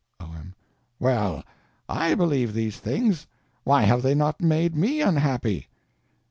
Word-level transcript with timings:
O.M. 0.19 0.55
Well, 0.99 1.43
I 1.87 2.15
believe 2.15 2.55
these 2.55 2.77
things. 2.77 3.27
Why 3.63 3.83
have 3.83 4.01
they 4.01 4.15
not 4.15 4.41
made 4.41 4.75
me 4.75 4.99
unhappy? 4.99 5.67